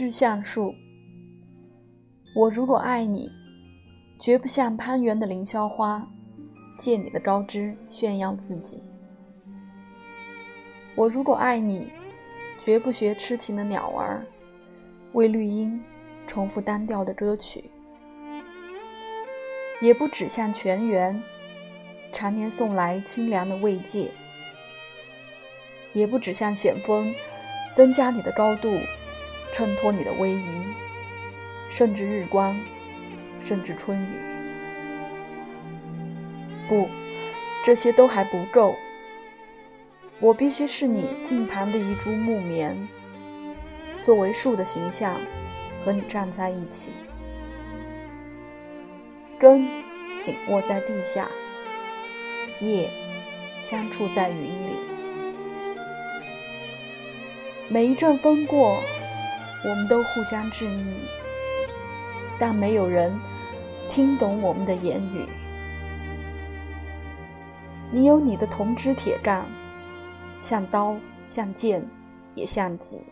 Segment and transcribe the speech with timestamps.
[0.00, 0.74] 枝橡树。
[2.34, 3.30] 我如果爱你，
[4.18, 6.08] 绝不像攀援的凌霄花，
[6.78, 8.82] 借你的高枝炫耀自己。
[10.94, 11.92] 我如果爱你，
[12.58, 14.24] 绝不学痴情的鸟儿，
[15.12, 15.78] 为绿荫
[16.26, 17.70] 重复单调的歌曲，
[19.82, 21.22] 也不指向泉源
[22.10, 24.10] 常年送来清凉的慰藉，
[25.92, 27.14] 也不指向险峰
[27.74, 28.70] 增加你的高度，
[29.52, 30.64] 衬托你的威仪，
[31.70, 32.58] 甚至日光，
[33.40, 34.06] 甚至春雨。
[36.68, 36.88] 不，
[37.64, 38.74] 这些都还不够。
[40.20, 42.76] 我必须是你近旁的一株木棉，
[44.04, 45.20] 作为树的形象，
[45.84, 46.92] 和你站在一起，
[49.38, 49.66] 根
[50.18, 51.26] 紧握在地下，
[52.60, 52.90] 叶
[53.62, 54.74] 相触在云里。
[57.68, 58.82] 每一阵风过，
[59.62, 60.94] 我们都互相致意，
[62.38, 63.12] 但没有人
[63.88, 65.26] 听懂我们的言语。
[67.90, 69.44] 你有你的铜枝铁干。
[70.40, 71.86] 像刀，像剑，
[72.34, 73.02] 也像戟。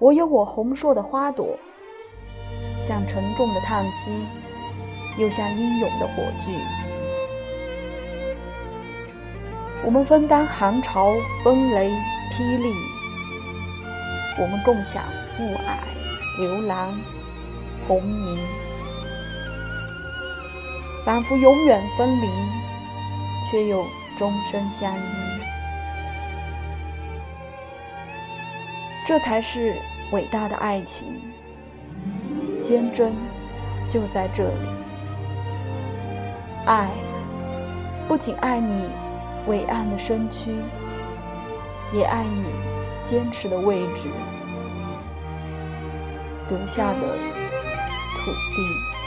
[0.00, 1.56] 我有我红硕的花朵，
[2.80, 4.10] 像沉重的叹息，
[5.16, 6.58] 又像英勇的火炬。
[9.84, 11.12] 我们分担寒潮、
[11.44, 11.92] 风雷、
[12.32, 12.74] 霹雳，
[14.38, 15.02] 我们共享
[15.38, 15.76] 雾霭、
[16.38, 16.92] 流岚、
[17.86, 18.38] 红霓，
[21.04, 22.28] 仿佛永远分离，
[23.50, 23.84] 却又。
[24.14, 25.00] 终身相依，
[29.06, 29.74] 这才是
[30.12, 31.08] 伟大的爱情。
[32.60, 33.14] 坚贞
[33.88, 34.68] 就在这里。
[36.66, 36.90] 爱
[38.06, 38.90] 不仅爱你
[39.46, 40.54] 伟岸的身躯，
[41.94, 42.44] 也爱你
[43.02, 44.08] 坚持的位置，
[46.50, 49.01] 留下的土地。